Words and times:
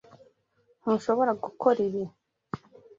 Ntushobora 0.81 1.31
gukora 1.43 1.79
ibi. 1.87 2.03